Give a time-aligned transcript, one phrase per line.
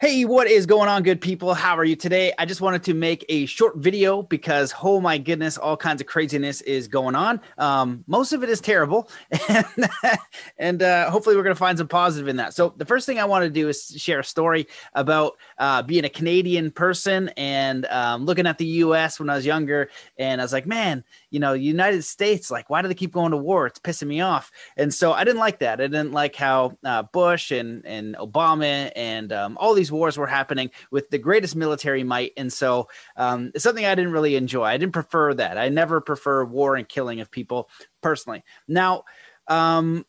[0.00, 1.54] Hey, what is going on, good people?
[1.54, 2.32] How are you today?
[2.38, 6.06] I just wanted to make a short video because, oh my goodness, all kinds of
[6.06, 7.40] craziness is going on.
[7.58, 9.10] Um, most of it is terrible,
[10.58, 12.54] and, uh, hopefully, we're going to find some positive in that.
[12.54, 16.04] So, the first thing I want to do is share a story about uh, being
[16.04, 19.18] a Canadian person and um, looking at the U.S.
[19.18, 22.82] when I was younger, and I was like, man, you know, United States, like, why
[22.82, 23.66] do they keep going to war?
[23.66, 24.50] It's pissing me off.
[24.76, 25.80] And so, I didn't like that.
[25.80, 30.26] I didn't like how uh, Bush and and Obama and um, all these wars were
[30.26, 32.32] happening with the greatest military might.
[32.36, 34.64] And so um, it's something I didn't really enjoy.
[34.64, 35.58] I didn't prefer that.
[35.58, 37.68] I never prefer war and killing of people
[38.02, 38.44] personally.
[38.66, 39.04] Now,
[39.48, 40.04] um,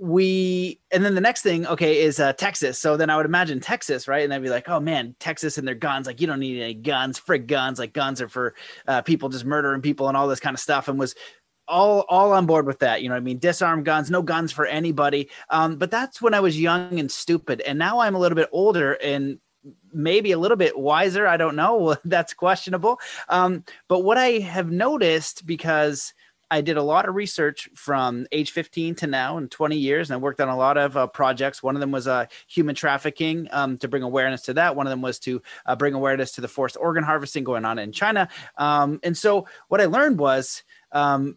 [0.00, 3.58] we and then the next thing okay is uh, texas so then i would imagine
[3.58, 6.38] texas right and i'd be like oh man texas and their guns like you don't
[6.38, 8.54] need any guns frig guns like guns are for
[8.86, 11.16] uh, people just murdering people and all this kind of stuff and was
[11.68, 13.02] all all on board with that.
[13.02, 13.38] You know I mean?
[13.38, 15.28] Disarm guns, no guns for anybody.
[15.50, 17.60] Um, but that's when I was young and stupid.
[17.60, 19.38] And now I'm a little bit older and
[19.92, 21.26] maybe a little bit wiser.
[21.26, 21.96] I don't know.
[22.04, 22.98] that's questionable.
[23.28, 26.14] Um, but what I have noticed because
[26.50, 30.14] I did a lot of research from age 15 to now in 20 years, and
[30.14, 31.62] I worked on a lot of uh, projects.
[31.62, 34.74] One of them was uh, human trafficking um, to bring awareness to that.
[34.74, 37.78] One of them was to uh, bring awareness to the forced organ harvesting going on
[37.78, 38.28] in China.
[38.56, 41.36] Um, and so what I learned was um,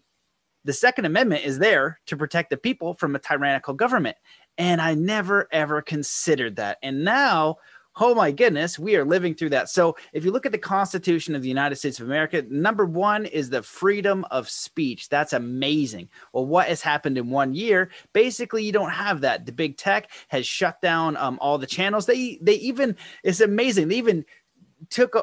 [0.64, 4.17] the Second Amendment is there to protect the people from a tyrannical government.
[4.58, 6.78] And I never, ever considered that.
[6.84, 7.58] And now,
[8.00, 9.70] oh my goodness, we are living through that.
[9.70, 13.25] So if you look at the Constitution of the United States of America, number one
[13.25, 15.09] is the freedom of speech.
[15.09, 16.09] That's amazing.
[16.33, 17.92] Well, what has happened in one year?
[18.14, 19.45] Basically, you don't have that.
[19.45, 22.06] The big tech has shut down um, all the channels.
[22.06, 23.89] They they even it's amazing.
[23.89, 24.26] They even
[24.89, 25.16] took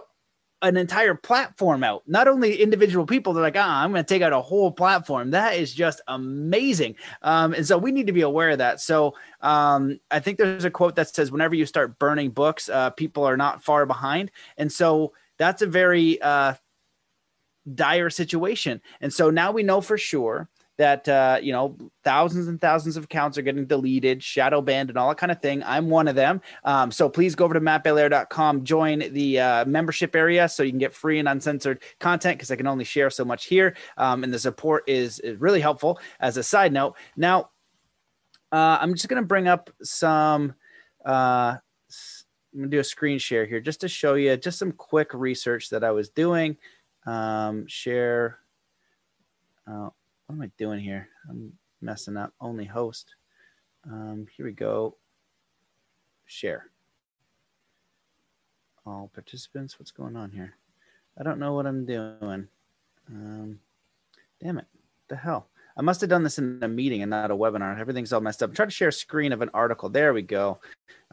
[0.62, 2.02] an entire platform out.
[2.06, 5.30] Not only individual people, they're like, ah, I'm going to take out a whole platform.
[5.30, 6.96] That is just amazing.
[7.22, 8.80] Um, and so we need to be aware of that.
[8.80, 12.90] So um, I think there's a quote that says, whenever you start burning books, uh,
[12.90, 14.32] people are not far behind.
[14.56, 16.54] And so that's a very uh,
[17.72, 18.80] dire situation.
[19.00, 20.48] And so now we know for sure
[20.78, 24.98] that uh, you know thousands and thousands of accounts are getting deleted, shadow banned, and
[24.98, 25.62] all that kind of thing.
[25.64, 26.40] I'm one of them.
[26.64, 30.78] Um, so please go over to mattbelair.com, join the uh, membership area so you can
[30.78, 33.76] get free and uncensored content because I can only share so much here.
[33.96, 36.00] Um, and the support is, is really helpful.
[36.20, 37.50] As a side note, now
[38.52, 40.54] uh, I'm just going to bring up some.
[41.04, 41.56] Uh,
[42.54, 45.68] I'm gonna do a screen share here just to show you just some quick research
[45.70, 46.56] that I was doing.
[47.06, 48.38] Um, share.
[49.70, 49.90] Uh,
[50.28, 51.08] what am I doing here?
[51.30, 52.34] I'm messing up.
[52.38, 53.14] Only host.
[53.90, 54.96] Um, here we go.
[56.26, 56.66] Share.
[58.84, 59.78] All participants.
[59.78, 60.54] What's going on here?
[61.18, 62.46] I don't know what I'm doing.
[63.08, 63.58] Um,
[64.42, 64.66] damn it.
[65.08, 65.48] The hell.
[65.78, 67.80] I must have done this in a meeting and not a webinar.
[67.80, 68.52] Everything's all messed up.
[68.54, 69.88] Try to share a screen of an article.
[69.88, 70.58] There we go.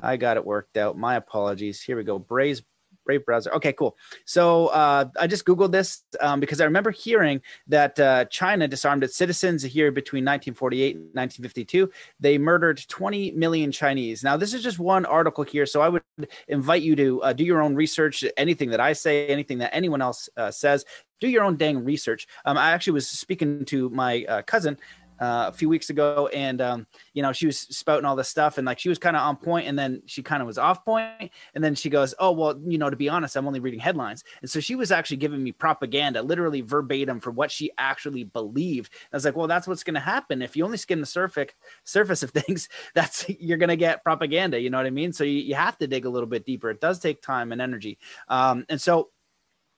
[0.01, 0.97] I got it worked out.
[0.97, 1.81] My apologies.
[1.81, 2.19] Here we go.
[2.19, 2.61] Brave
[3.05, 3.53] Brave browser.
[3.53, 3.97] Okay, cool.
[4.25, 9.03] So uh, I just Googled this um, because I remember hearing that uh, China disarmed
[9.03, 11.89] its citizens here between 1948 and 1952.
[12.19, 14.23] They murdered 20 million Chinese.
[14.23, 15.65] Now, this is just one article here.
[15.65, 16.03] So I would
[16.47, 18.23] invite you to uh, do your own research.
[18.37, 20.85] Anything that I say, anything that anyone else uh, says,
[21.19, 22.27] do your own dang research.
[22.45, 24.77] Um, I actually was speaking to my uh, cousin
[25.19, 28.57] uh, a few weeks ago, and um, you know she was spouting all this stuff,
[28.57, 30.83] and like she was kind of on point, and then she kind of was off
[30.85, 33.79] point, and then she goes, "Oh well, you know, to be honest, I'm only reading
[33.79, 38.23] headlines," and so she was actually giving me propaganda, literally verbatim for what she actually
[38.23, 38.91] believed.
[38.93, 41.05] And I was like, "Well, that's what's going to happen if you only skim the
[41.05, 41.51] surface
[41.83, 42.69] surface of things.
[42.93, 44.59] That's you're going to get propaganda.
[44.59, 45.13] You know what I mean?
[45.13, 46.69] So you, you have to dig a little bit deeper.
[46.69, 47.97] It does take time and energy,
[48.27, 49.09] um, and so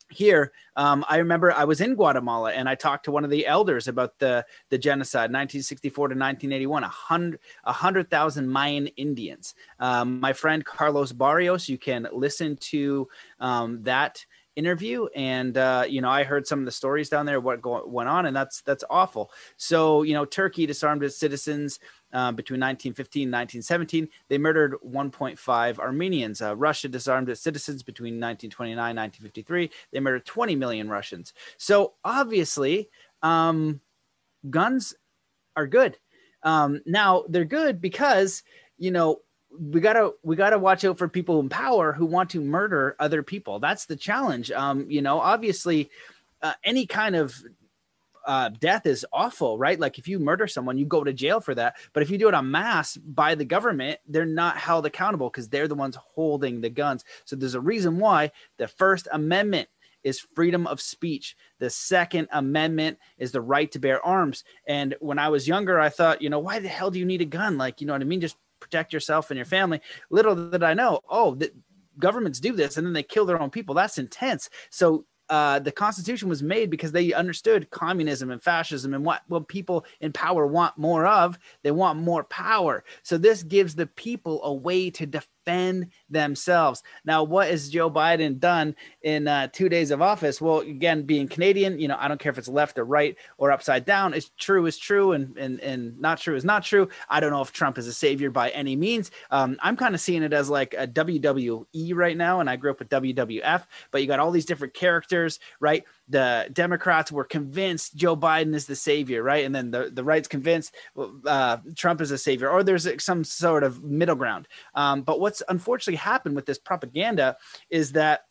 [0.09, 3.45] here um, i remember i was in guatemala and i talked to one of the
[3.45, 9.55] elders about the the genocide 1964 to 1981 a hundred a hundred thousand mayan indians.
[9.79, 13.07] Um, my friend carlos barrios you can listen to
[13.39, 14.25] um, that
[14.57, 17.85] interview and uh, you know i heard some of the stories down there what go-
[17.85, 19.31] went on and that's that's awful.
[19.55, 21.79] So you know turkey disarmed its citizens
[22.11, 26.41] uh, between 1915 and 1917 they murdered 1.5 armenians.
[26.41, 31.33] Uh, russia disarmed its citizens between 1929 and 1953 they murdered 20 million russians.
[31.57, 32.89] So obviously
[33.21, 33.79] um,
[34.49, 34.95] guns
[35.55, 35.97] are good.
[36.43, 38.43] Um, now they're good because
[38.77, 39.21] you know
[39.59, 43.23] we gotta we gotta watch out for people in power who want to murder other
[43.23, 43.59] people.
[43.59, 44.51] That's the challenge.
[44.51, 45.89] Um, you know, obviously,
[46.41, 47.35] uh, any kind of
[48.27, 49.79] uh, death is awful, right?
[49.79, 51.77] Like if you murder someone, you go to jail for that.
[51.93, 55.47] But if you do it on mass by the government, they're not held accountable because
[55.47, 57.05] they're the ones holding the guns.
[57.23, 59.69] So there's a reason why the First Amendment
[60.03, 61.37] is freedom of speech.
[61.59, 64.43] The Second Amendment is the right to bear arms.
[64.67, 67.21] And when I was younger, I thought, you know, why the hell do you need
[67.21, 67.57] a gun?
[67.57, 68.21] Like, you know what I mean?
[68.21, 68.37] Just
[68.67, 69.81] protect yourself and your family.
[70.09, 71.51] Little did I know, oh, the
[71.99, 73.73] governments do this and then they kill their own people.
[73.73, 74.49] That's intense.
[74.69, 79.47] So uh, the Constitution was made because they understood communism and fascism and what what
[79.47, 81.37] people in power want more of.
[81.63, 82.83] They want more power.
[83.03, 86.83] So this gives the people a way to defend defend themselves.
[87.05, 90.41] Now, what has Joe Biden done in uh, two days of office?
[90.41, 93.51] Well, again, being Canadian, you know, I don't care if it's left or right or
[93.51, 94.13] upside down.
[94.13, 96.89] It's true is true, and and and not true is not true.
[97.09, 99.11] I don't know if Trump is a savior by any means.
[99.31, 102.71] Um, I'm kind of seeing it as like a WWE right now, and I grew
[102.71, 103.63] up with WWF.
[103.91, 105.83] But you got all these different characters, right?
[106.09, 109.45] The Democrats were convinced Joe Biden is the savior, right?
[109.45, 110.73] And then the, the right's convinced
[111.25, 114.47] uh, Trump is a savior, or there's some sort of middle ground.
[114.73, 117.37] Um, but what's unfortunately happened with this propaganda
[117.69, 118.21] is that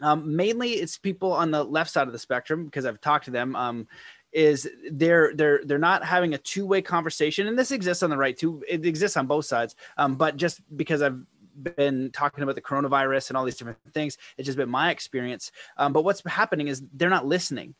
[0.00, 3.30] um, mainly it's people on the left side of the spectrum because I've talked to
[3.30, 3.54] them.
[3.54, 3.86] Um,
[4.32, 8.36] is they're they're they're not having a two-way conversation and this exists on the right
[8.36, 11.20] too it exists on both sides um, but just because i've
[11.54, 14.18] been talking about the coronavirus and all these different things.
[14.36, 15.50] It's just been my experience.
[15.76, 17.74] Um, but what's happening is they're not listening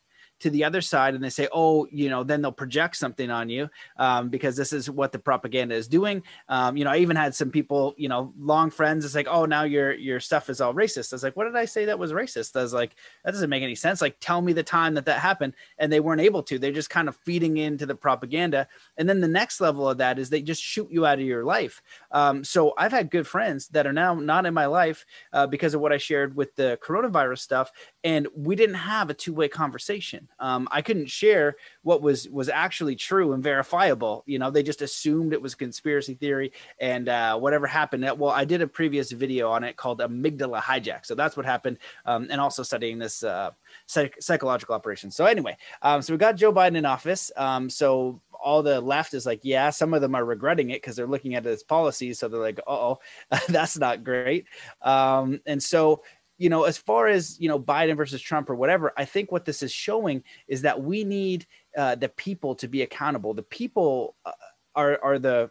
[0.44, 3.48] to the other side and they say, oh, you know, then they'll project something on
[3.48, 6.22] you um, because this is what the propaganda is doing.
[6.50, 9.06] Um, you know, I even had some people, you know, long friends.
[9.06, 11.14] It's like, oh, now your your stuff is all racist.
[11.14, 12.54] I was like, what did I say that was racist?
[12.56, 12.94] I was like,
[13.24, 14.02] that doesn't make any sense.
[14.02, 16.58] Like, tell me the time that that happened, and they weren't able to.
[16.58, 18.68] They're just kind of feeding into the propaganda.
[18.98, 21.44] And then the next level of that is they just shoot you out of your
[21.44, 21.80] life.
[22.10, 25.72] Um, so I've had good friends that are now not in my life uh, because
[25.72, 29.48] of what I shared with the coronavirus stuff, and we didn't have a two way
[29.48, 30.28] conversation.
[30.38, 34.22] Um, I couldn't share what was was actually true and verifiable.
[34.26, 38.04] You know, they just assumed it was conspiracy theory and uh, whatever happened.
[38.18, 41.06] Well, I did a previous video on it called amygdala hijack.
[41.06, 43.50] So that's what happened, um, and also studying this uh,
[43.86, 45.10] psych- psychological operation.
[45.10, 47.30] So anyway, um, so we got Joe Biden in office.
[47.36, 50.96] Um, so all the left is like, yeah, some of them are regretting it because
[50.96, 52.18] they're looking at his policies.
[52.18, 52.98] So they're like, oh,
[53.48, 54.46] that's not great.
[54.82, 56.02] Um, and so
[56.38, 59.44] you know, as far as you know, Biden versus Trump or whatever, I think what
[59.44, 61.46] this is showing is that we need
[61.76, 63.34] uh, the people to be accountable.
[63.34, 64.32] The people uh,
[64.74, 65.50] are are the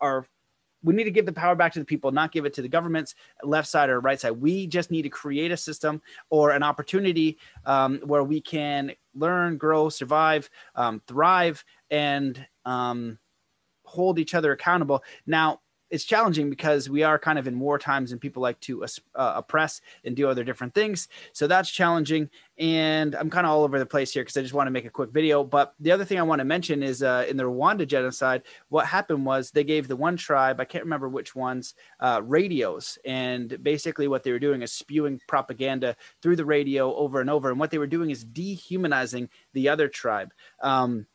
[0.00, 0.26] are
[0.82, 2.68] we need to give the power back to the people, not give it to the
[2.68, 4.32] government's left side or right side.
[4.32, 9.56] We just need to create a system or an opportunity um, where we can learn,
[9.56, 13.18] grow, survive, um, thrive, and um,
[13.84, 15.04] hold each other accountable.
[15.26, 15.60] Now,
[15.92, 18.86] it's challenging because we are kind of in war times and people like to uh,
[19.36, 21.08] oppress and do other different things.
[21.34, 22.30] So that's challenging.
[22.56, 24.86] And I'm kind of all over the place here because I just want to make
[24.86, 25.44] a quick video.
[25.44, 28.86] But the other thing I want to mention is uh, in the Rwanda genocide, what
[28.86, 32.98] happened was they gave the one tribe, I can't remember which ones, uh, radios.
[33.04, 37.50] And basically, what they were doing is spewing propaganda through the radio over and over.
[37.50, 40.32] And what they were doing is dehumanizing the other tribe.
[40.62, 41.06] Um,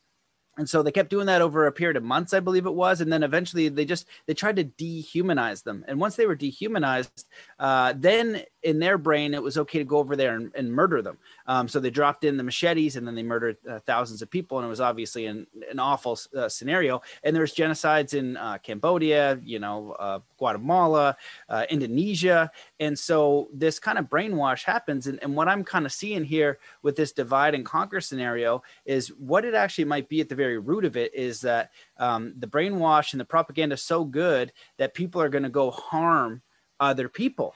[0.58, 3.00] and so they kept doing that over a period of months i believe it was.
[3.00, 5.84] And then eventually they just they tried to dehumanize them.
[5.88, 7.26] And once they were dehumanized
[7.58, 11.00] uh, then in their brain it was okay to go over there and, and murder
[11.02, 11.18] them.
[11.46, 14.58] Um, so they dropped in the machetes and then they murdered uh, thousands of people
[14.58, 17.00] and it was obviously an, an awful uh, scenario.
[17.22, 21.16] And there's genocides in uh, cambodia you know uh, guatemala
[21.48, 22.50] uh, indonesia.
[22.80, 26.58] And so this kind of brainwash happens and, and what i'm kind of seeing here
[26.82, 30.58] with this divide and conquer scenario is what it actually might be at the very
[30.58, 34.94] root of it is that um, the brainwash and the propaganda is so good that
[34.94, 36.42] people are going to go harm
[36.80, 37.54] other people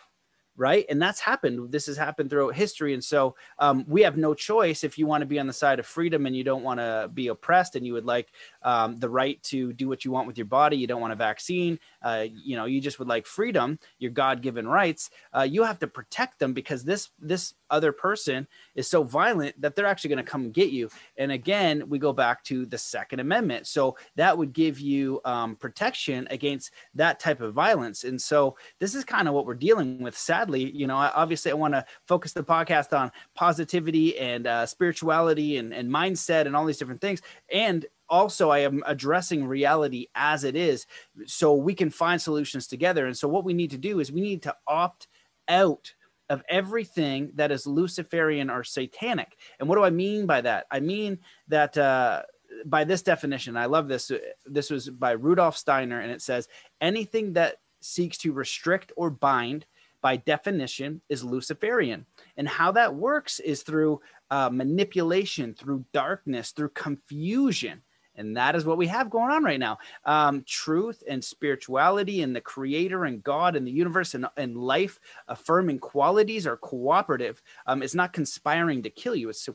[0.56, 0.84] right?
[0.88, 1.72] And that's happened.
[1.72, 2.94] This has happened throughout history.
[2.94, 5.78] And so um, we have no choice if you want to be on the side
[5.78, 8.32] of freedom and you don't want to be oppressed and you would like
[8.64, 11.16] um, the right to do what you want with your body, you don't want a
[11.16, 15.10] vaccine, uh, you know, you just would like freedom, your God-given rights.
[15.36, 19.74] Uh, you have to protect them because this this other person is so violent that
[19.74, 20.90] they're actually going to come and get you.
[21.16, 23.66] And again, we go back to the Second Amendment.
[23.66, 28.04] So that would give you um, protection against that type of violence.
[28.04, 30.16] And so this is kind of what we're dealing with.
[30.16, 35.56] Sadly, you know, obviously, I want to focus the podcast on positivity and uh, spirituality
[35.56, 37.22] and, and mindset and all these different things.
[37.50, 40.86] And also I am addressing reality as it is
[41.26, 43.06] so we can find solutions together.
[43.06, 45.08] And so what we need to do is we need to opt
[45.48, 45.94] out
[46.28, 49.36] of everything that is Luciferian or satanic.
[49.58, 50.66] And what do I mean by that?
[50.70, 51.18] I mean
[51.48, 52.22] that uh,
[52.64, 54.10] by this definition, I love this.
[54.46, 56.48] This was by Rudolf Steiner, and it says
[56.80, 59.66] anything that seeks to restrict or bind
[60.00, 62.06] by definition is Luciferian.
[62.36, 67.82] And how that works is through uh, manipulation, through darkness, through confusion
[68.16, 69.78] And that is what we have going on right now.
[70.04, 75.00] Um, truth and spirituality and the creator and God and the universe and, and life
[75.28, 77.42] affirming qualities are cooperative.
[77.66, 79.48] Um, it's not conspiring to kill you, it's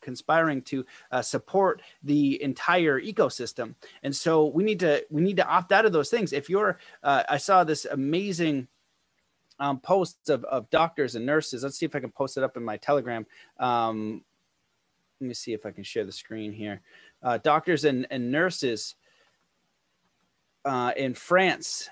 [0.00, 3.74] conspiring to uh, support the entire ecosystem.
[4.02, 6.32] And so we need to we need to opt out of those things.
[6.32, 8.68] If you're uh, I saw this amazing
[9.60, 11.62] um, posts of, of doctors and nurses.
[11.62, 13.26] Let's see if I can post it up in my Telegram.
[13.58, 14.24] Um,
[15.20, 16.80] let me see if I can share the screen here
[17.22, 18.94] uh, doctors and, and nurses
[20.64, 21.88] uh, in France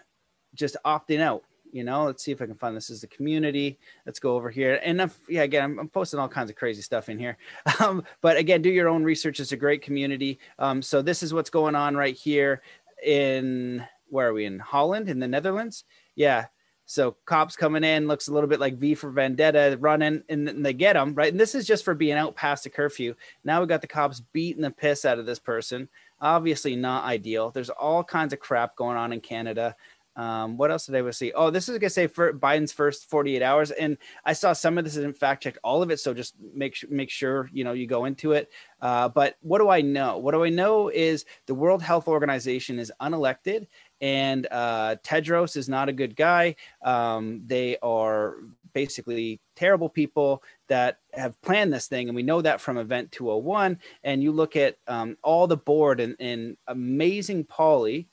[0.55, 1.43] just opting out.
[1.73, 3.79] You know, let's see if I can find this as the community.
[4.07, 4.81] Let's go over here.
[4.83, 7.37] And if, yeah, again, I'm, I'm, posting all kinds of crazy stuff in here.
[7.81, 9.41] Um, but again, do your own research.
[9.41, 10.39] It's a great community.
[10.59, 12.63] Um, so this is what's going on right here
[13.05, 15.85] in where are we in Holland in the Netherlands?
[16.15, 16.47] Yeah,
[16.87, 20.65] so cops coming in looks a little bit like V for Vendetta running and, and
[20.65, 21.33] they get them right.
[21.33, 23.15] And this is just for being out past the curfew.
[23.45, 25.89] Now we got the cops beating the piss out of this person.
[26.21, 27.51] Obviously not ideal.
[27.51, 29.75] There's all kinds of crap going on in Canada.
[30.17, 31.33] Um, what else did I see?
[31.35, 34.85] Oh, this is gonna say for Biden's first 48 hours, and I saw some of
[34.85, 36.01] this isn't fact checked, all of it.
[36.01, 38.51] So just make make sure you know you go into it.
[38.81, 40.17] Uh, but what do I know?
[40.17, 43.67] What do I know is the World Health Organization is unelected,
[44.01, 46.57] and uh, Tedros is not a good guy.
[46.85, 48.37] Um, they are
[48.73, 53.79] basically terrible people that have planned this thing, and we know that from Event 201.
[54.05, 58.09] And you look at um, all the board and, and amazing Polly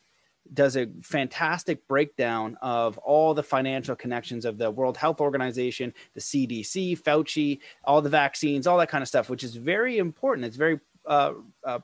[0.54, 6.22] does a fantastic breakdown of all the financial connections of the World Health Organization, the
[6.22, 10.46] CDC, Fauci, all the vaccines, all that kind of stuff, which is very important.
[10.46, 11.34] It's very uh,
[11.66, 11.80] uh,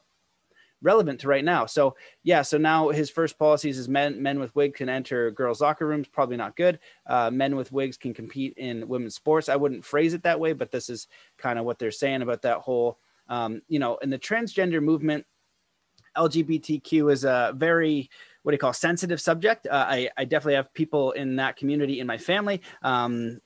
[0.81, 1.65] relevant to right now.
[1.65, 5.62] So yeah, so now his first policies is men men with wigs can enter girls'
[5.62, 6.07] locker rooms.
[6.07, 6.79] Probably not good.
[7.05, 9.50] Uh, men with wigs can compete in women's sports.
[9.50, 11.07] I wouldn't phrase it that way, but this is
[11.38, 13.00] kind of what they're saying about that whole.
[13.27, 15.25] Um, you know, in the transgender movement,
[16.17, 18.09] LGBTQ is a very
[18.43, 19.67] what do you call sensitive subject.
[19.67, 22.62] Uh, I, I definitely have people in that community in my family.
[22.81, 23.41] Um,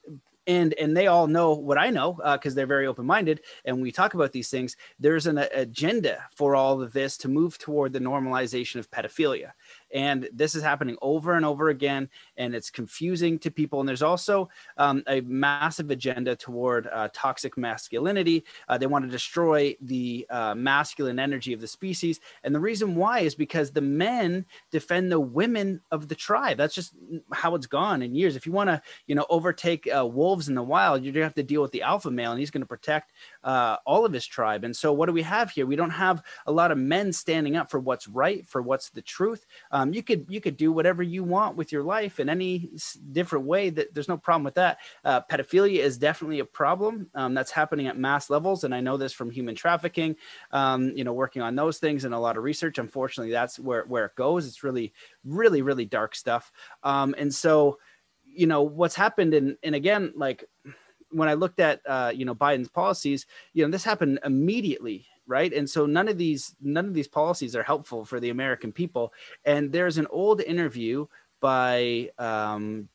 [0.47, 3.41] and and they all know what I know because uh, they're very open minded.
[3.65, 7.57] And we talk about these things, there's an agenda for all of this to move
[7.57, 9.51] toward the normalization of pedophilia.
[9.93, 13.79] And this is happening over and over again, and it's confusing to people.
[13.79, 18.43] And there's also um, a massive agenda toward uh, toxic masculinity.
[18.67, 22.19] Uh, they want to destroy the uh, masculine energy of the species.
[22.43, 26.57] And the reason why is because the men defend the women of the tribe.
[26.57, 26.93] That's just
[27.31, 28.35] how it's gone in years.
[28.35, 31.35] If you want to, you know, overtake uh, wolves in the wild, you're to have
[31.35, 34.25] to deal with the alpha male, and he's going to protect uh, all of his
[34.25, 34.63] tribe.
[34.63, 35.65] And so, what do we have here?
[35.65, 39.01] We don't have a lot of men standing up for what's right, for what's the
[39.01, 39.45] truth.
[39.71, 42.69] Um, you could you could do whatever you want with your life in any
[43.11, 43.69] different way.
[43.69, 44.79] That there's no problem with that.
[45.03, 48.97] Uh, pedophilia is definitely a problem um, that's happening at mass levels, and I know
[48.97, 50.15] this from human trafficking.
[50.51, 52.77] Um, you know, working on those things and a lot of research.
[52.77, 54.47] Unfortunately, that's where where it goes.
[54.47, 54.93] It's really
[55.25, 56.51] really really dark stuff.
[56.83, 57.79] Um, and so,
[58.25, 60.45] you know, what's happened, and and again, like
[61.13, 65.53] when I looked at uh, you know Biden's policies, you know this happened immediately, right?
[65.53, 69.13] And so none of these none of these policies are helpful for the American people.
[69.45, 71.07] And there's an old interview
[71.39, 72.89] by um,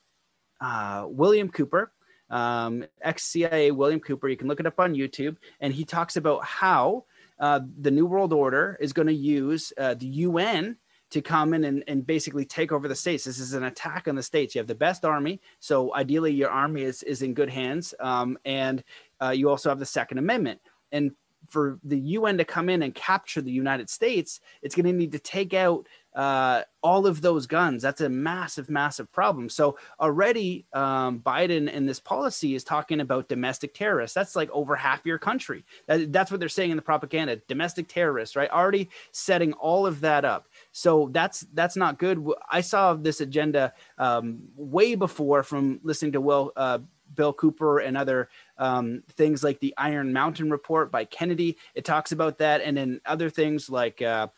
[0.60, 1.92] uh, William Cooper,
[2.30, 4.28] um, ex CIA William Cooper.
[4.28, 7.04] You can look it up on YouTube, and he talks about how
[7.38, 10.76] uh, the New World Order is going to use uh, the UN
[11.10, 13.24] to come in and, and basically take over the states.
[13.24, 14.54] This is an attack on the states.
[14.54, 18.38] You have the best army, so ideally your army is is in good hands, um,
[18.44, 18.82] and
[19.20, 20.60] uh, you also have the Second Amendment.
[20.92, 21.12] And
[21.48, 25.12] for the UN to come in and capture the United States, it's going to need
[25.12, 27.82] to take out uh, all of those guns.
[27.82, 29.48] That's a massive, massive problem.
[29.48, 34.14] So already, um, Biden and this policy is talking about domestic terrorists.
[34.14, 35.64] That's like over half your country.
[35.86, 38.50] That, that's what they're saying in the propaganda: domestic terrorists, right?
[38.50, 40.48] Already setting all of that up.
[40.78, 42.24] So that's that's not good.
[42.52, 46.52] I saw this agenda um, way before from listening to Will.
[46.56, 46.78] Uh,
[47.14, 51.56] Bill Cooper and other um, things like the Iron Mountain Report by Kennedy.
[51.74, 54.28] It talks about that, and then other things like uh,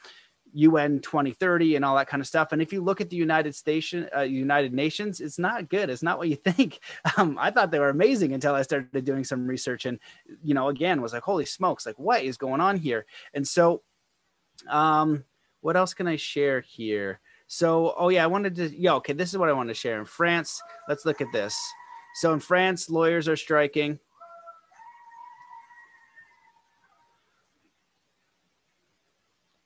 [0.53, 2.53] UN 2030 and all that kind of stuff.
[2.53, 5.91] And if you look at the United Station, uh, United Nations, it's not good.
[5.91, 6.79] It's not what you think.
[7.17, 9.99] Um, I thought they were amazing until I started doing some research, and
[10.43, 13.05] you know, again, was like, holy smokes, like what is going on here?
[13.35, 13.83] And so,
[14.69, 15.25] um,
[15.61, 17.21] what else can I share here?
[17.47, 19.99] So, oh yeah, I wanted to, yeah, okay, this is what I want to share.
[19.99, 21.59] In France, let's look at this.
[22.15, 23.99] So in France, lawyers are striking.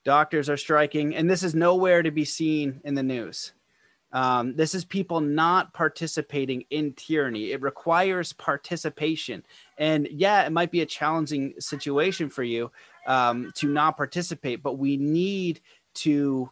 [0.05, 3.53] Doctors are striking, and this is nowhere to be seen in the news.
[4.13, 7.51] Um, this is people not participating in tyranny.
[7.51, 9.43] It requires participation.
[9.77, 12.71] And yeah, it might be a challenging situation for you,
[13.07, 15.61] um, to not participate, but we need
[15.95, 16.51] to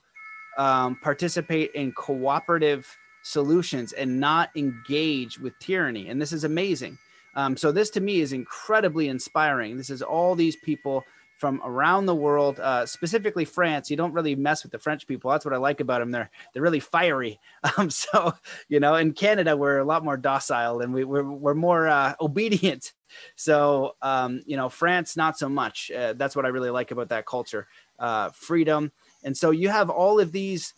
[0.58, 2.86] um, participate in cooperative
[3.22, 6.08] solutions and not engage with tyranny.
[6.08, 6.98] And this is amazing.
[7.34, 9.76] Um, so this to me is incredibly inspiring.
[9.76, 11.04] This is all these people
[11.42, 13.90] from around the world, uh, specifically France.
[13.90, 15.28] You don't really mess with the French people.
[15.28, 16.12] That's what I like about them.
[16.12, 17.40] They're they're really fiery.
[17.78, 18.32] Um, so
[18.68, 22.14] you know, in Canada we're a lot more docile and we, we're we're more uh,
[22.20, 22.92] obedient.
[23.34, 25.90] So um, you know, France not so much.
[25.90, 27.66] Uh, that's what I really like about that culture,
[27.98, 28.92] uh, freedom.
[29.24, 30.74] And so you have all of these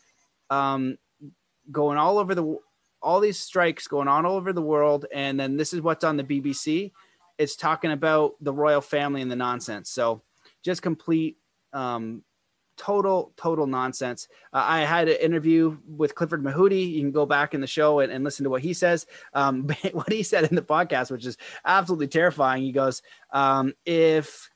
[0.50, 0.96] um,
[1.70, 2.58] going all over the
[3.02, 6.16] all these strikes going on all over the world, and then this is what's on
[6.16, 6.92] the BBC.
[7.36, 9.90] It's talking about the royal family and the nonsense.
[9.90, 10.22] So
[10.62, 11.36] just complete
[11.72, 12.22] um,
[12.76, 14.28] total total nonsense.
[14.52, 18.00] Uh, i had an interview with clifford mahooty you can go back in the show
[18.00, 19.06] and, and listen to what he says.
[19.32, 22.62] Um, what he said in the podcast which is absolutely terrifying.
[22.62, 24.48] He goes um, if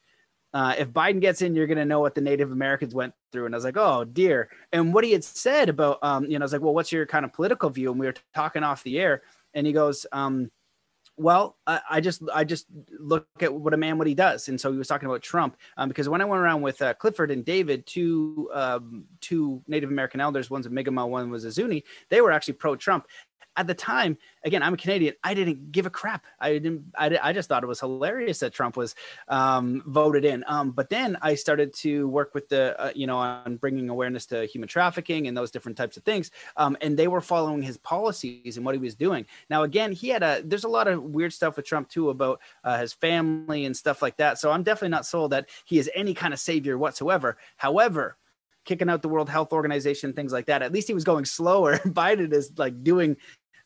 [0.55, 3.47] uh, if biden gets in you're going to know what the native americans went through.
[3.47, 4.51] And i was like oh dear.
[4.73, 7.07] And what he had said about um, you know i was like well what's your
[7.07, 7.91] kind of political view?
[7.91, 9.23] And we were talking off the air
[9.55, 10.51] and he goes um,
[11.19, 12.67] well, I, I, just I just
[12.99, 15.57] look at what a man what he does, and so he was talking about Trump
[15.77, 19.91] um, because when I went around with uh, Clifford and David, two um, two Native
[19.91, 23.07] American elders, one's a Mi'kmaq, one was a Zuni, they were actually pro Trump,
[23.59, 25.15] at the time, again, I'm a Canadian.
[25.25, 26.25] I didn't give a crap.
[26.39, 26.85] I didn't.
[26.97, 28.95] I, I just thought it was hilarious that Trump was
[29.27, 30.45] um, voted in.
[30.47, 34.27] Um, but then I started to work with the, uh, you know, on bringing awareness
[34.27, 36.31] to human trafficking and those different types of things.
[36.57, 39.27] Um, and they were following his policies and what he was doing.
[39.51, 40.41] Now, again, he had a.
[40.45, 44.03] There's a lot of weird stuff with Trump too about uh, his family and stuff
[44.03, 44.39] like that.
[44.39, 47.37] So I'm definitely not sold that he is any kind of savior whatsoever.
[47.57, 48.17] However
[48.69, 50.63] kicking out the World Health Organization, things like that.
[50.63, 51.79] At least he was going slower.
[51.87, 53.17] Biden is like doing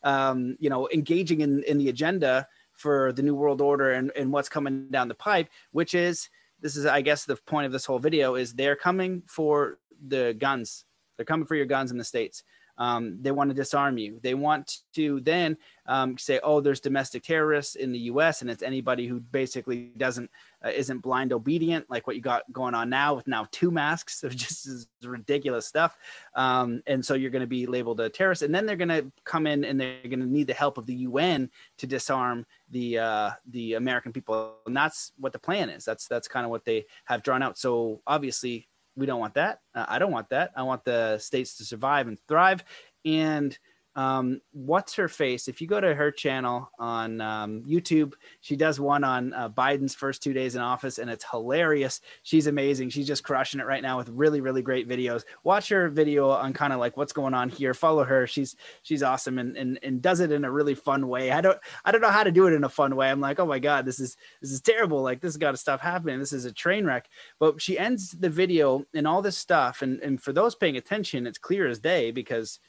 [0.03, 4.31] um, you know, engaging in, in the agenda for the new world order and, and
[4.31, 6.29] what's coming down the pipe, which is
[6.61, 10.35] this is, I guess, the point of this whole video is they're coming for the
[10.37, 10.85] guns.
[11.17, 12.43] They're coming for your guns in the states.
[12.77, 14.19] Um, they want to disarm you.
[14.23, 18.41] They want to then um, say, "Oh, there's domestic terrorists in the U.S.
[18.41, 20.29] and it's anybody who basically doesn't
[20.65, 24.23] uh, isn't blind obedient, like what you got going on now with now two masks
[24.23, 25.97] of just ridiculous stuff."
[26.35, 29.11] Um, and so you're going to be labeled a terrorist, and then they're going to
[29.23, 32.99] come in and they're going to need the help of the UN to disarm the
[32.99, 35.85] uh, the American people, and that's what the plan is.
[35.85, 37.57] That's that's kind of what they have drawn out.
[37.57, 39.59] So obviously we don't want that.
[39.73, 40.51] Uh, I don't want that.
[40.55, 42.63] I want the states to survive and thrive.
[43.05, 43.57] And
[43.95, 45.47] um, what's her face?
[45.47, 49.93] If you go to her channel on um, YouTube, she does one on uh, Biden's
[49.93, 52.01] first two days in office, and it's hilarious.
[52.23, 52.89] She's amazing.
[52.89, 55.23] She's just crushing it right now with really, really great videos.
[55.43, 57.73] Watch her video on kind of like what's going on here.
[57.73, 58.25] Follow her.
[58.25, 61.31] She's she's awesome and, and and does it in a really fun way.
[61.31, 63.11] I don't I don't know how to do it in a fun way.
[63.11, 65.03] I'm like, oh my god, this is this is terrible.
[65.03, 66.17] Like this has got to stop happening.
[66.19, 67.09] This is a train wreck.
[67.39, 71.27] But she ends the video and all this stuff, and and for those paying attention,
[71.27, 72.59] it's clear as day because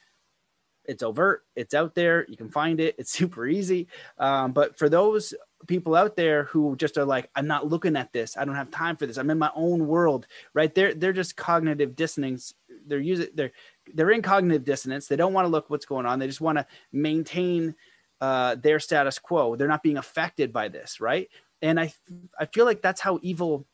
[0.87, 3.87] it's overt it's out there you can find it it's super easy.
[4.17, 5.33] Um, but for those
[5.67, 8.71] people out there who just are like i'm not looking at this i don't have
[8.71, 12.53] time for this i'm in my own world right they're they're just cognitive dissonance
[12.85, 13.51] they're using they're
[13.93, 16.57] they're in cognitive dissonance they don't want to look what's going on they just want
[16.57, 17.75] to maintain
[18.21, 21.29] uh, their status quo they're not being affected by this right?
[21.61, 21.93] And i
[22.39, 23.65] i feel like that's how evil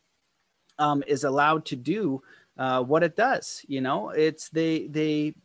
[0.80, 2.22] um, is allowed to do
[2.58, 4.10] uh, what it does you know?
[4.10, 5.36] It's they they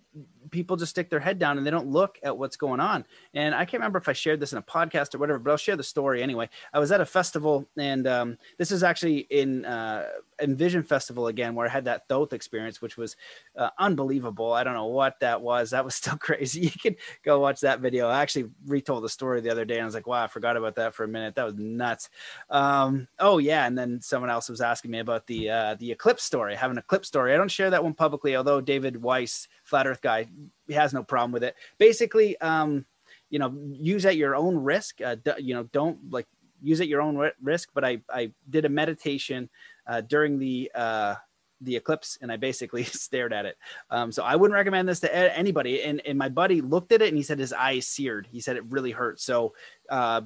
[0.50, 3.04] people just stick their head down and they don't look at what's going on.
[3.34, 5.56] And I can't remember if I shared this in a podcast or whatever, but I'll
[5.56, 6.48] share the story anyway.
[6.72, 10.06] I was at a festival, and um, this is actually in uh,
[10.40, 13.16] Envision Festival again, where I had that Thoth experience, which was
[13.56, 14.52] uh, unbelievable.
[14.52, 15.70] I don't know what that was.
[15.70, 16.60] That was still crazy.
[16.60, 18.08] You can go watch that video.
[18.08, 20.56] I actually retold the story the other day, and I was like, wow, I forgot
[20.56, 21.34] about that for a minute.
[21.34, 22.10] That was nuts.
[22.50, 26.24] Um, oh yeah, and then someone else was asking me about the uh, the eclipse
[26.24, 26.54] story.
[26.54, 27.34] I have an eclipse story.
[27.34, 30.26] I don't share that one publicly, although David Weiss, flat Earth guy,
[30.70, 31.54] has no problem with it.
[31.78, 32.84] Basically, um,
[33.30, 35.00] you know, use at your own risk.
[35.00, 36.26] Uh, d- you know, don't like
[36.62, 37.70] use at your own risk.
[37.74, 39.48] But I I did a meditation
[39.86, 41.14] uh, during the uh,
[41.60, 43.56] the eclipse and I basically stared at it.
[43.90, 45.82] Um, so I wouldn't recommend this to anybody.
[45.82, 48.28] And, and my buddy looked at it and he said his eyes seared.
[48.30, 49.20] He said it really hurt.
[49.20, 49.54] So
[49.88, 50.22] uh,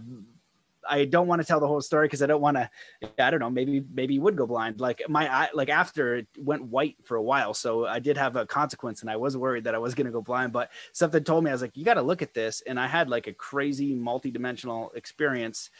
[0.89, 2.71] I don't want to tell the whole story because I don't want to.
[3.19, 3.51] I don't know.
[3.51, 4.81] Maybe maybe you would go blind.
[4.81, 8.37] Like my eye, like after it went white for a while, so I did have
[8.37, 10.53] a consequence, and I was worried that I was going to go blind.
[10.53, 12.87] But something told me I was like, you got to look at this, and I
[12.87, 15.71] had like a crazy multi-dimensional experience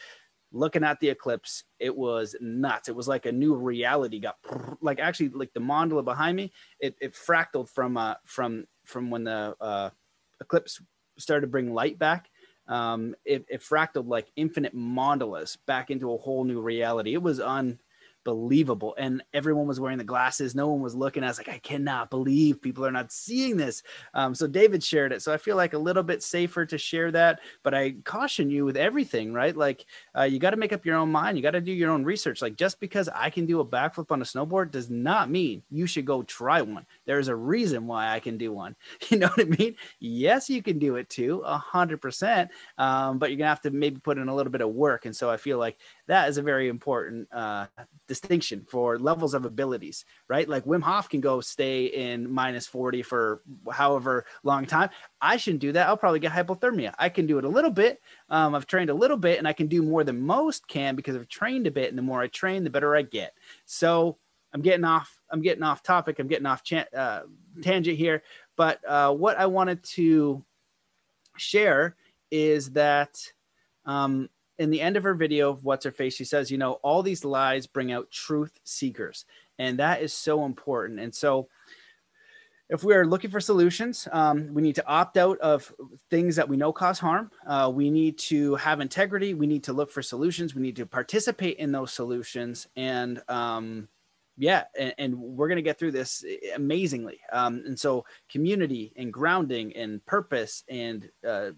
[0.51, 1.63] looking at the eclipse.
[1.79, 2.89] It was nuts.
[2.89, 4.37] It was like a new reality got
[4.81, 6.51] like actually like the mandala behind me.
[6.79, 9.89] It it fractaled from uh from from when the uh,
[10.39, 10.81] eclipse
[11.17, 12.29] started to bring light back
[12.71, 17.13] um, it, it fractaled like infinite mandalas back into a whole new reality.
[17.13, 18.95] It was unbelievable.
[18.97, 20.55] And everyone was wearing the glasses.
[20.55, 21.21] No one was looking.
[21.21, 23.83] I was like, I cannot believe people are not seeing this.
[24.13, 25.21] Um, so David shared it.
[25.21, 27.41] So I feel like a little bit safer to share that.
[27.61, 29.55] But I caution you with everything, right?
[29.55, 29.85] Like
[30.17, 31.35] uh, you got to make up your own mind.
[31.35, 32.41] You got to do your own research.
[32.41, 35.87] Like just because I can do a backflip on a snowboard does not mean you
[35.87, 36.85] should go try one.
[37.05, 38.75] There's a reason why I can do one.
[39.09, 39.75] You know what I mean?
[39.99, 42.49] Yes, you can do it too, a hundred percent.
[42.77, 45.05] Um, but you're gonna have to maybe put in a little bit of work.
[45.05, 47.67] And so I feel like that is a very important uh,
[48.07, 50.47] distinction for levels of abilities, right?
[50.47, 54.89] Like Wim Hof can go stay in minus 40 for however long time.
[55.21, 55.87] I shouldn't do that.
[55.87, 56.93] I'll probably get hypothermia.
[56.97, 58.01] I can do it a little bit.
[58.29, 61.15] Um, I've trained a little bit and I can do more than most can because
[61.15, 61.89] I've trained a bit.
[61.89, 63.33] And the more I train, the better I get.
[63.65, 64.17] So
[64.53, 66.19] I'm getting off, I'm getting off topic.
[66.19, 67.21] I'm getting off chan- uh,
[67.61, 68.23] tangent here.
[68.55, 70.43] But uh, what I wanted to
[71.37, 71.95] share
[72.29, 73.17] is that
[73.85, 76.73] um, in the end of her video of what's her face she says you know
[76.83, 79.25] all these lies bring out truth seekers
[79.57, 81.47] and that is so important and so
[82.71, 85.73] if we are looking for solutions, um, we need to opt out of
[86.09, 87.29] things that we know cause harm.
[87.45, 89.33] Uh, we need to have integrity.
[89.33, 90.55] We need to look for solutions.
[90.55, 92.69] We need to participate in those solutions.
[92.77, 93.89] And um,
[94.41, 96.25] yeah, and, and, we're going to get through this
[96.55, 97.19] amazingly.
[97.31, 101.51] Um, and so, community and grounding and purpose and uh,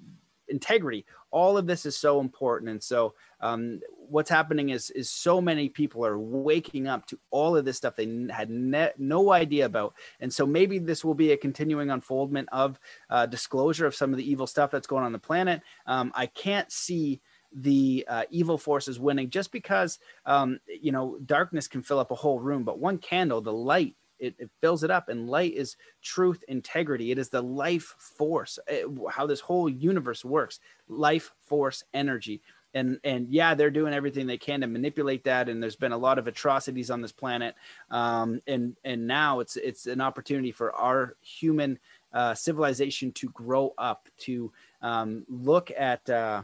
[0.50, 2.70] integrity all of this is so important.
[2.70, 7.58] And so um, what's happening is is so many people are waking up to all
[7.58, 9.96] of this stuff they had ne- no idea about.
[10.20, 14.18] And so maybe this will be a continuing unfoldment of uh, disclosure of some of
[14.18, 15.62] the evil stuff that's going on the planet.
[15.88, 17.20] Um, i can't see
[17.56, 22.16] the uh, evil forces winning just because um, you know darkness can fill up a
[22.16, 25.76] whole room but one candle the light it, it, fills it up and light is
[26.02, 27.12] truth integrity.
[27.12, 28.58] It is the life force.
[28.68, 30.60] It, eh, how this whole universe works.
[30.88, 32.42] Life force energy.
[32.76, 35.98] And and yeah they're doing everything they can to manipulate that and there's been a
[35.98, 37.54] lot of atrocities on this planet.
[37.92, 41.78] Um, and and now it's it's an opportunity for our human
[42.14, 46.44] uh, civilization to grow up to um, look at uh,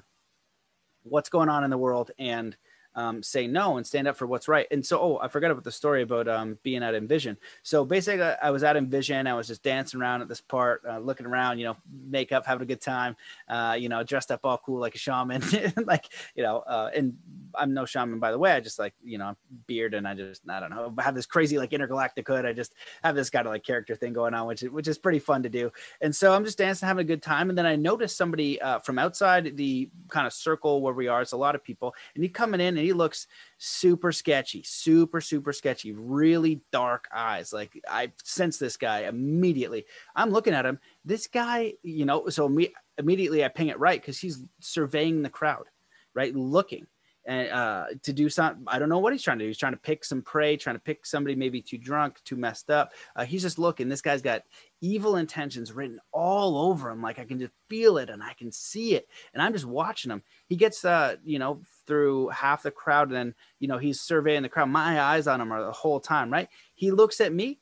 [1.03, 2.55] what's going on in the world and
[2.95, 4.67] um, say no and stand up for what's right.
[4.71, 7.37] And so, oh, I forgot about the story about um, being at Envision.
[7.63, 9.27] So basically, I was at Envision.
[9.27, 12.63] I was just dancing around at this part, uh, looking around, you know, makeup, having
[12.63, 13.15] a good time,
[13.47, 15.41] uh, you know, dressed up all cool like a shaman,
[15.85, 17.15] like, you know, uh, and
[17.55, 18.51] I'm no shaman, by the way.
[18.51, 19.35] I just like, you know,
[19.67, 22.45] beard and I just, I don't know, have this crazy like intergalactic hood.
[22.45, 22.73] I just
[23.03, 25.49] have this kind of like character thing going on, which, which is pretty fun to
[25.49, 25.71] do.
[26.01, 27.49] And so I'm just dancing, having a good time.
[27.49, 31.21] And then I noticed somebody uh, from outside the kind of circle where we are.
[31.21, 31.93] It's a lot of people.
[32.15, 37.51] And he coming in and he looks super sketchy, super, super sketchy, really dark eyes.
[37.51, 39.85] Like I sense this guy immediately.
[40.15, 40.79] I'm looking at him.
[41.03, 45.29] This guy, you know, so me, immediately I ping it right because he's surveying the
[45.29, 45.65] crowd,
[46.13, 46.33] right?
[46.33, 46.87] Looking
[47.29, 48.63] and uh, to do something.
[48.67, 49.49] I don't know what he's trying to do.
[49.49, 52.71] He's trying to pick some prey, trying to pick somebody maybe too drunk, too messed
[52.71, 52.93] up.
[53.15, 53.87] Uh, he's just looking.
[53.87, 54.41] This guy's got
[54.81, 57.03] evil intentions written all over him.
[57.03, 59.07] Like I can just feel it and I can see it.
[59.33, 60.23] And I'm just watching him.
[60.47, 64.41] He gets, uh, you know, through half the crowd and then, you know, he's surveying
[64.41, 64.69] the crowd.
[64.69, 66.49] My eyes on him are the whole time, right?
[66.73, 67.59] He looks at me,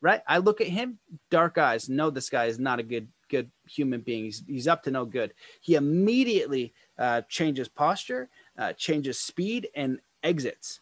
[0.00, 0.22] right?
[0.28, 1.88] I look at him, dark eyes.
[1.88, 4.24] No, this guy is not a good, good human being.
[4.24, 5.34] He's, he's up to no good.
[5.60, 8.28] He immediately uh, changes posture
[8.58, 10.80] uh, changes speed and exits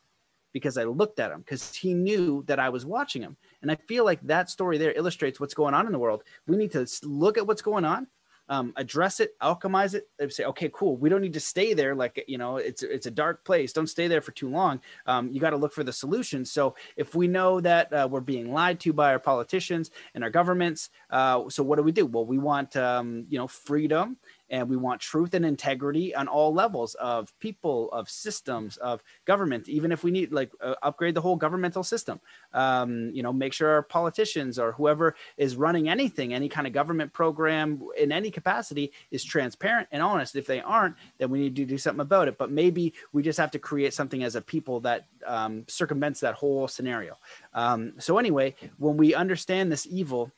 [0.57, 3.37] because I looked at him because he knew that I was watching him.
[3.61, 6.25] And I feel like that story there illustrates what's going on in the world.
[6.47, 8.07] We need to look at what's going on,
[8.49, 10.97] um, address it, alchemize it, and say, okay, cool.
[10.97, 11.95] We don't need to stay there.
[11.95, 13.75] Like, you know, it's, it's a dark place.
[13.75, 14.81] Don't stay there for too long.
[15.05, 16.45] Um, you got to look for the solution.
[16.47, 20.31] So if we know that uh, we're being lied to by our politicians and our
[20.31, 22.07] governments, uh, so what do we do?
[22.07, 24.17] Well, we want, um, you know, freedom
[24.51, 29.69] and we want truth and integrity on all levels of people of systems of government
[29.69, 32.21] even if we need like uh, upgrade the whole governmental system.
[32.53, 36.73] Um, you know make sure our politicians or whoever is running anything any kind of
[36.73, 40.37] government program in any capacity is transparent and honest.
[40.37, 42.39] If they aren't then we need to do something about it.
[42.39, 46.35] But maybe we just have to create something as a people that um, circumvents that
[46.35, 47.17] whole scenario.
[47.55, 50.33] Um, so anyway when we understand this evil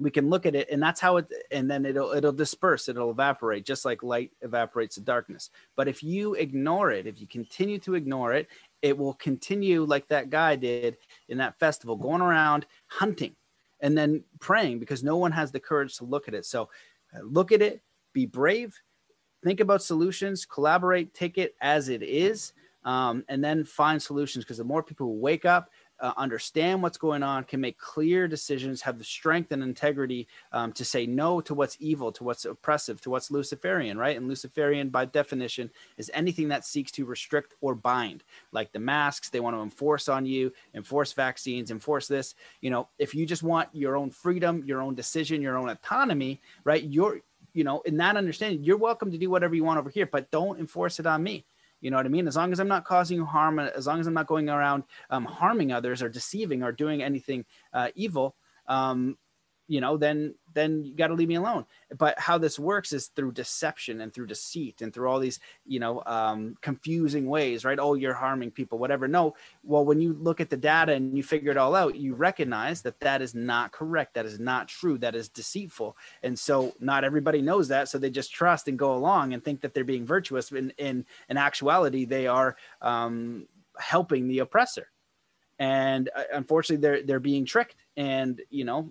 [0.00, 3.10] we can look at it and that's how it and then it'll it'll disperse it'll
[3.10, 5.50] evaporate just like light evaporates the darkness.
[5.76, 8.48] But if you ignore it if you continue to ignore it
[8.82, 10.96] it will continue like that guy did
[11.28, 13.34] in that festival going around hunting
[13.80, 16.44] and then preying because no one has the courage to look at it.
[16.46, 16.68] So
[17.14, 17.82] uh, look at it
[18.12, 18.74] be brave
[19.44, 22.52] think about solutions collaborate take it as it is
[22.88, 25.68] um, and then find solutions because the more people who wake up
[26.00, 30.72] uh, understand what's going on, can make clear decisions, have the strength and integrity um,
[30.72, 34.16] to say no to what's evil, to what's oppressive, to what's Luciferian, right?
[34.16, 39.28] And Luciferian, by definition, is anything that seeks to restrict or bind, like the masks
[39.28, 42.36] they want to enforce on you, enforce vaccines, enforce this.
[42.62, 46.40] You know, if you just want your own freedom, your own decision, your own autonomy,
[46.64, 46.84] right?
[46.84, 47.20] You're,
[47.52, 50.30] you know, in that understanding, you're welcome to do whatever you want over here, but
[50.30, 51.44] don't enforce it on me
[51.80, 52.26] you know what I mean?
[52.26, 54.84] As long as I'm not causing you harm, as long as I'm not going around
[55.10, 58.34] um, harming others or deceiving or doing anything uh, evil,
[58.66, 59.16] um,
[59.68, 61.64] you know, then then you got to leave me alone.
[61.96, 65.78] But how this works is through deception and through deceit and through all these, you
[65.78, 67.78] know, um, confusing ways, right?
[67.78, 69.06] Oh, you're harming people, whatever.
[69.06, 72.14] No, well, when you look at the data and you figure it all out, you
[72.14, 74.14] recognize that that is not correct.
[74.14, 74.98] That is not true.
[74.98, 75.96] That is deceitful.
[76.22, 77.88] And so not everybody knows that.
[77.88, 80.50] So they just trust and go along and think that they're being virtuous.
[80.50, 83.46] In in, in actuality, they are um,
[83.78, 84.88] helping the oppressor
[85.58, 88.90] and uh, unfortunately they're they're being tricked and you know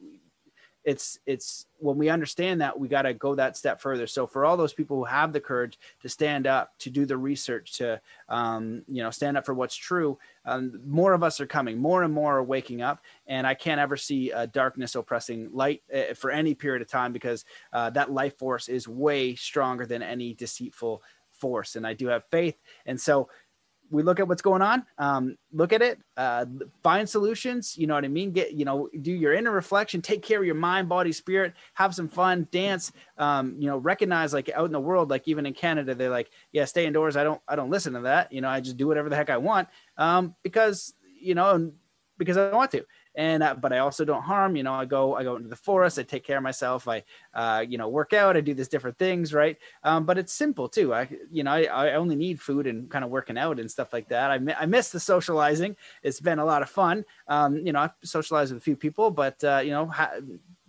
[0.88, 4.08] it's it's when we understand that we got to go that step further.
[4.08, 7.18] So for all those people who have the courage to stand up to do the
[7.18, 11.46] research to um, you know stand up for what's true um, more of us are
[11.46, 11.78] coming.
[11.78, 13.04] More and more are waking up.
[13.28, 17.12] And i can't ever see uh, darkness oppressing light uh, for any period of time
[17.12, 21.76] because uh, that life force is way stronger than any deceitful force.
[21.76, 22.56] And i do have faith.
[22.86, 23.28] And so
[23.90, 26.46] we look at what's going on um, look at it uh,
[26.84, 28.32] find solutions you know what i mean?
[28.32, 31.94] Get you know do your inner reflection take care of your mind body spirit have
[31.96, 35.54] some fun dance um, you know recognize like out in the world like even in
[35.54, 38.50] canada they're like yeah stay indoors i don't i don't listen to that you know
[38.50, 41.72] i just do whatever the heck i want um, because you know
[42.18, 42.84] because i want to
[43.18, 44.56] and uh, but I also don't harm.
[44.56, 46.00] You know, I go I go into the forest.
[46.00, 46.88] I take care of myself.
[46.88, 47.04] I
[47.34, 48.38] uh, you know work out.
[48.38, 49.58] I do these different things, right?
[49.84, 50.94] Um, but it's simple too.
[50.94, 53.92] I you know I, I only need food and kind of working out and stuff
[53.92, 54.32] like that.
[54.32, 55.76] I I miss the socializing.
[56.04, 57.04] It's been a lot of fun.
[57.28, 59.88] Um, you know, I socialize with a few people, but uh, you know.
[59.88, 60.20] Ha-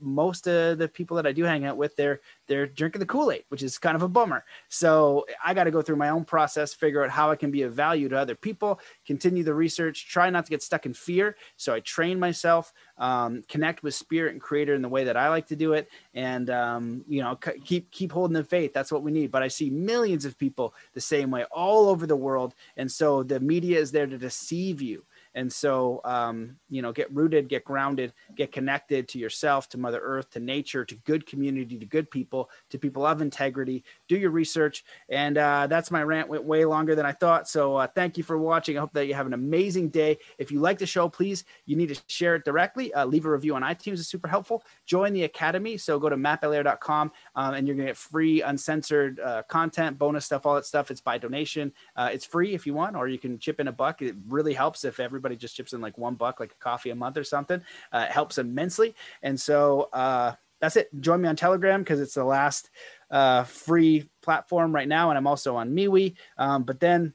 [0.00, 3.30] most of the people that I do hang out with, they're they're drinking the Kool
[3.30, 4.44] Aid, which is kind of a bummer.
[4.68, 7.62] So I got to go through my own process, figure out how I can be
[7.62, 11.36] of value to other people, continue the research, try not to get stuck in fear.
[11.56, 15.28] So I train myself, um, connect with spirit and creator in the way that I
[15.28, 18.72] like to do it, and um, you know c- keep keep holding the faith.
[18.72, 19.30] That's what we need.
[19.30, 23.22] But I see millions of people the same way all over the world, and so
[23.22, 25.04] the media is there to deceive you.
[25.34, 30.00] And so, um, you know, get rooted, get grounded, get connected to yourself, to Mother
[30.02, 33.84] Earth, to nature, to good community, to good people, to people of integrity.
[34.08, 34.84] Do your research.
[35.08, 36.28] And uh, that's my rant.
[36.28, 37.48] Went way longer than I thought.
[37.48, 38.76] So uh, thank you for watching.
[38.76, 40.18] I hope that you have an amazing day.
[40.38, 42.92] If you like the show, please, you need to share it directly.
[42.94, 44.62] Uh, leave a review on iTunes is super helpful.
[44.86, 45.76] Join the Academy.
[45.76, 50.24] So go to mattbelair.com um, and you're going to get free, uncensored uh, content, bonus
[50.26, 50.90] stuff, all that stuff.
[50.90, 51.72] It's by donation.
[51.96, 54.02] Uh, it's free if you want, or you can chip in a buck.
[54.02, 56.90] It really helps if everybody everybody just chips in like one buck, like a coffee
[56.90, 57.62] a month or something.
[57.92, 58.94] Uh, it helps immensely.
[59.22, 60.88] And so uh, that's it.
[61.00, 62.70] Join me on Telegram because it's the last
[63.10, 66.14] uh, free platform right now, and I'm also on MeWe.
[66.38, 67.12] Um, but then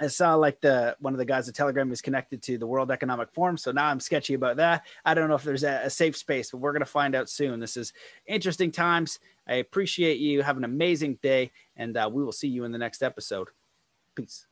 [0.00, 2.90] I saw like the one of the guys at Telegram is connected to the World
[2.90, 4.86] Economic Forum, so now I'm sketchy about that.
[5.04, 7.60] I don't know if there's a, a safe space, but we're gonna find out soon.
[7.60, 7.92] This is
[8.26, 9.18] interesting times.
[9.46, 10.42] I appreciate you.
[10.42, 13.48] Have an amazing day, and uh, we will see you in the next episode.
[14.14, 14.47] Peace.